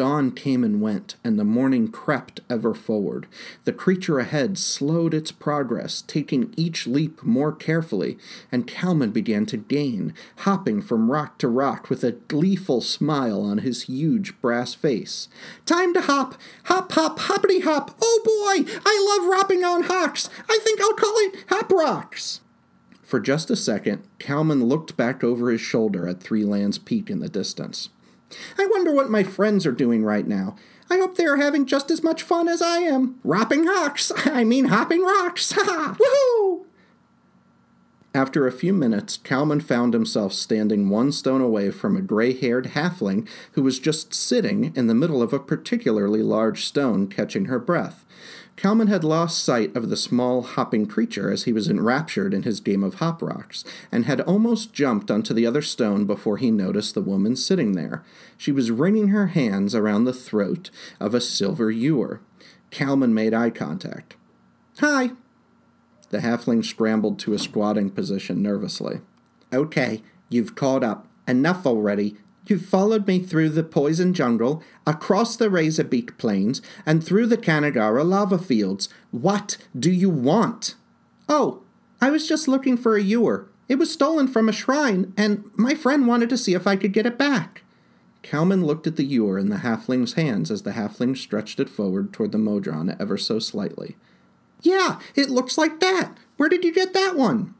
Dawn 0.00 0.30
came 0.30 0.64
and 0.64 0.80
went, 0.80 1.16
and 1.22 1.38
the 1.38 1.44
morning 1.44 1.88
crept 1.88 2.40
ever 2.48 2.72
forward. 2.72 3.26
The 3.64 3.72
creature 3.74 4.18
ahead 4.18 4.56
slowed 4.56 5.12
its 5.12 5.30
progress, 5.30 6.00
taking 6.00 6.54
each 6.56 6.86
leap 6.86 7.22
more 7.22 7.52
carefully, 7.52 8.16
and 8.50 8.66
Kalman 8.66 9.10
began 9.10 9.44
to 9.44 9.58
gain, 9.58 10.14
hopping 10.38 10.80
from 10.80 11.10
rock 11.10 11.36
to 11.40 11.48
rock 11.48 11.90
with 11.90 12.02
a 12.02 12.12
gleeful 12.12 12.80
smile 12.80 13.42
on 13.42 13.58
his 13.58 13.82
huge 13.82 14.40
brass 14.40 14.72
face. 14.72 15.28
Time 15.66 15.92
to 15.92 16.00
hop! 16.00 16.34
Hop, 16.64 16.90
hop, 16.92 17.18
hoppity 17.18 17.60
hop! 17.60 17.94
Oh 18.00 18.22
boy! 18.24 18.72
I 18.86 19.18
love 19.18 19.30
ropping 19.30 19.64
on 19.64 19.82
hocks! 19.82 20.30
I 20.48 20.58
think 20.62 20.80
I'll 20.80 20.94
call 20.94 21.12
it 21.16 21.44
Hop 21.50 21.70
Rocks! 21.70 22.40
For 23.02 23.20
just 23.20 23.50
a 23.50 23.56
second, 23.56 24.02
Kalman 24.18 24.64
looked 24.64 24.96
back 24.96 25.22
over 25.22 25.50
his 25.50 25.60
shoulder 25.60 26.08
at 26.08 26.22
Three 26.22 26.46
Lands 26.46 26.78
Peak 26.78 27.10
in 27.10 27.20
the 27.20 27.28
distance. 27.28 27.90
I 28.58 28.66
wonder 28.66 28.92
what 28.92 29.10
my 29.10 29.22
friends 29.22 29.66
are 29.66 29.72
doing 29.72 30.04
right 30.04 30.26
now. 30.26 30.56
I 30.90 30.96
hope 30.98 31.16
they 31.16 31.26
are 31.26 31.36
having 31.36 31.66
just 31.66 31.90
as 31.90 32.02
much 32.02 32.22
fun 32.22 32.48
as 32.48 32.60
I 32.60 32.78
am. 32.78 33.20
Ropping 33.22 33.64
rocks! 33.64 34.10
I 34.26 34.44
mean, 34.44 34.66
hopping 34.66 35.02
rocks! 35.02 35.52
Ha! 35.56 35.96
Woohoo! 35.98 36.66
After 38.12 38.44
a 38.44 38.52
few 38.52 38.72
minutes, 38.72 39.18
Kalman 39.18 39.60
found 39.60 39.94
himself 39.94 40.32
standing 40.32 40.88
one 40.88 41.12
stone 41.12 41.40
away 41.40 41.70
from 41.70 41.96
a 41.96 42.00
gray 42.00 42.32
haired 42.32 42.72
halfling 42.74 43.28
who 43.52 43.62
was 43.62 43.78
just 43.78 44.12
sitting 44.12 44.72
in 44.74 44.88
the 44.88 44.96
middle 44.96 45.22
of 45.22 45.32
a 45.32 45.38
particularly 45.38 46.20
large 46.20 46.64
stone, 46.64 47.06
catching 47.06 47.44
her 47.44 47.60
breath. 47.60 48.04
Kalman 48.60 48.88
had 48.88 49.04
lost 49.04 49.42
sight 49.42 49.74
of 49.74 49.88
the 49.88 49.96
small 49.96 50.42
hopping 50.42 50.84
creature 50.84 51.30
as 51.30 51.44
he 51.44 51.52
was 51.52 51.66
enraptured 51.66 52.34
in 52.34 52.42
his 52.42 52.60
game 52.60 52.84
of 52.84 52.96
hop 52.96 53.22
rocks, 53.22 53.64
and 53.90 54.04
had 54.04 54.20
almost 54.20 54.74
jumped 54.74 55.10
onto 55.10 55.32
the 55.32 55.46
other 55.46 55.62
stone 55.62 56.04
before 56.04 56.36
he 56.36 56.50
noticed 56.50 56.92
the 56.92 57.00
woman 57.00 57.36
sitting 57.36 57.72
there. 57.72 58.04
She 58.36 58.52
was 58.52 58.70
wringing 58.70 59.08
her 59.08 59.28
hands 59.28 59.74
around 59.74 60.04
the 60.04 60.12
throat 60.12 60.68
of 61.00 61.14
a 61.14 61.22
silver 61.22 61.70
ewer. 61.70 62.20
Kalman 62.70 63.14
made 63.14 63.32
eye 63.32 63.48
contact. 63.48 64.16
Hi. 64.80 65.12
The 66.10 66.18
halfling 66.18 66.62
scrambled 66.62 67.18
to 67.20 67.32
a 67.32 67.38
squatting 67.38 67.88
position 67.88 68.42
nervously. 68.42 69.00
Okay, 69.54 70.02
you've 70.28 70.54
caught 70.54 70.84
up. 70.84 71.06
Enough 71.26 71.64
already. 71.64 72.18
You 72.50 72.58
followed 72.58 73.06
me 73.06 73.20
through 73.20 73.50
the 73.50 73.62
poison 73.62 74.12
jungle, 74.12 74.60
across 74.84 75.36
the 75.36 75.48
razor 75.48 75.84
beak 75.84 76.18
plains, 76.18 76.60
and 76.84 77.02
through 77.02 77.26
the 77.26 77.36
Kanagara 77.36 78.04
lava 78.04 78.38
fields. 78.38 78.88
What 79.12 79.56
do 79.78 79.88
you 79.88 80.10
want? 80.10 80.74
Oh, 81.28 81.62
I 82.00 82.10
was 82.10 82.26
just 82.26 82.48
looking 82.48 82.76
for 82.76 82.96
a 82.96 83.02
ewer. 83.02 83.48
It 83.68 83.76
was 83.76 83.92
stolen 83.92 84.26
from 84.26 84.48
a 84.48 84.52
shrine, 84.52 85.14
and 85.16 85.48
my 85.54 85.76
friend 85.76 86.08
wanted 86.08 86.28
to 86.30 86.36
see 86.36 86.54
if 86.54 86.66
I 86.66 86.74
could 86.74 86.92
get 86.92 87.06
it 87.06 87.16
back. 87.16 87.62
Kalman 88.22 88.66
looked 88.66 88.88
at 88.88 88.96
the 88.96 89.04
ewer 89.04 89.38
in 89.38 89.48
the 89.48 89.58
halfling's 89.58 90.14
hands 90.14 90.50
as 90.50 90.62
the 90.62 90.72
halfling 90.72 91.16
stretched 91.16 91.60
it 91.60 91.68
forward 91.68 92.12
toward 92.12 92.32
the 92.32 92.38
Modron 92.38 92.96
ever 92.98 93.16
so 93.16 93.38
slightly. 93.38 93.96
Yeah, 94.60 94.98
it 95.14 95.30
looks 95.30 95.56
like 95.56 95.78
that. 95.78 96.18
Where 96.36 96.48
did 96.48 96.64
you 96.64 96.74
get 96.74 96.94
that 96.94 97.14
one? 97.14 97.54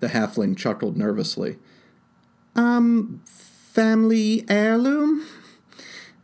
The 0.00 0.08
halfling 0.08 0.58
chuckled 0.58 0.98
nervously. 0.98 1.56
Um, 2.54 3.22
family 3.76 4.42
heirloom? 4.48 5.26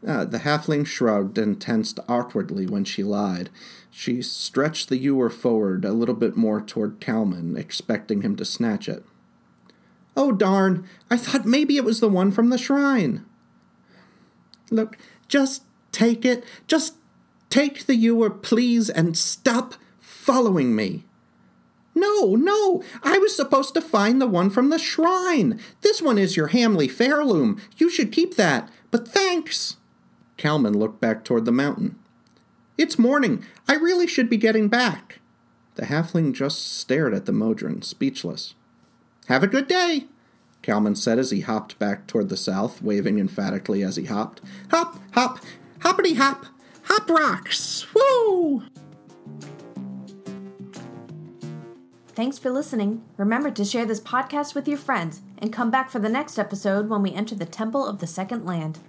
Uh, 0.06 0.24
the 0.24 0.38
halfling 0.38 0.86
shrugged 0.86 1.36
and 1.36 1.60
tensed 1.60 2.00
awkwardly 2.08 2.66
when 2.66 2.82
she 2.82 3.04
lied. 3.04 3.50
She 3.90 4.22
stretched 4.22 4.88
the 4.88 4.96
ewer 4.96 5.28
forward 5.28 5.84
a 5.84 5.92
little 5.92 6.14
bit 6.14 6.34
more 6.34 6.62
toward 6.62 6.98
Kalman, 6.98 7.58
expecting 7.58 8.22
him 8.22 8.36
to 8.36 8.46
snatch 8.46 8.88
it. 8.88 9.04
Oh, 10.16 10.32
darn! 10.32 10.88
I 11.10 11.18
thought 11.18 11.44
maybe 11.44 11.76
it 11.76 11.84
was 11.84 12.00
the 12.00 12.08
one 12.08 12.30
from 12.30 12.48
the 12.48 12.56
shrine. 12.56 13.26
Look, 14.70 14.96
just 15.28 15.62
take 15.92 16.24
it. 16.24 16.44
Just 16.66 16.94
take 17.50 17.84
the 17.84 17.96
ewer, 17.96 18.30
please, 18.30 18.88
and 18.88 19.14
stop 19.14 19.74
following 20.00 20.74
me. 20.74 21.04
No, 21.94 22.34
no, 22.34 22.82
I 23.02 23.18
was 23.18 23.36
supposed 23.36 23.74
to 23.74 23.80
find 23.80 24.20
the 24.20 24.26
one 24.26 24.50
from 24.50 24.70
the 24.70 24.78
shrine. 24.78 25.60
This 25.82 26.00
one 26.00 26.18
is 26.18 26.36
your 26.36 26.48
Hamley 26.48 26.88
Fairloom. 26.88 27.60
You 27.76 27.90
should 27.90 28.12
keep 28.12 28.36
that. 28.36 28.70
But 28.90 29.08
thanks. 29.08 29.76
Kalman 30.36 30.78
looked 30.78 31.00
back 31.00 31.24
toward 31.24 31.44
the 31.44 31.52
mountain. 31.52 31.98
It's 32.78 32.98
morning. 32.98 33.44
I 33.68 33.74
really 33.74 34.06
should 34.06 34.30
be 34.30 34.36
getting 34.36 34.68
back. 34.68 35.20
The 35.74 35.86
halfling 35.86 36.34
just 36.34 36.76
stared 36.78 37.14
at 37.14 37.26
the 37.26 37.32
Modron, 37.32 37.82
speechless. 37.82 38.54
Have 39.26 39.42
a 39.42 39.46
good 39.46 39.68
day, 39.68 40.06
Kalman 40.62 40.96
said 40.96 41.18
as 41.18 41.30
he 41.30 41.40
hopped 41.40 41.78
back 41.78 42.06
toward 42.06 42.28
the 42.28 42.36
south, 42.36 42.82
waving 42.82 43.18
emphatically 43.18 43.82
as 43.82 43.96
he 43.96 44.04
hopped. 44.04 44.40
Hop, 44.70 44.98
hop, 45.12 45.38
hoppity 45.80 46.14
hop, 46.14 46.46
hop 46.84 47.08
rocks, 47.08 47.86
woo! 47.94 48.64
Thanks 52.14 52.38
for 52.38 52.50
listening. 52.50 53.02
Remember 53.16 53.50
to 53.50 53.64
share 53.64 53.86
this 53.86 54.00
podcast 54.00 54.54
with 54.54 54.68
your 54.68 54.76
friends 54.76 55.22
and 55.38 55.50
come 55.50 55.70
back 55.70 55.88
for 55.88 55.98
the 55.98 56.10
next 56.10 56.38
episode 56.38 56.90
when 56.90 57.02
we 57.02 57.12
enter 57.12 57.34
the 57.34 57.46
Temple 57.46 57.86
of 57.86 58.00
the 58.00 58.06
Second 58.06 58.44
Land. 58.44 58.80